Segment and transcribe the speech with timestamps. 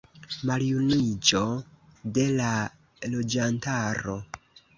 [0.51, 1.41] Maljuniĝo
[2.15, 2.49] de la
[3.13, 4.19] loĝantaro.